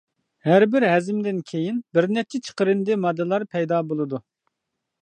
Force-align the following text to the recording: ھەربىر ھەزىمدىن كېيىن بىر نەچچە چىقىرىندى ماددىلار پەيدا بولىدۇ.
ھەربىر 0.45 0.85
ھەزىمدىن 0.91 1.43
كېيىن 1.51 1.77
بىر 1.99 2.09
نەچچە 2.17 2.43
چىقىرىندى 2.49 2.99
ماددىلار 3.05 3.47
پەيدا 3.55 3.85
بولىدۇ. 3.93 4.27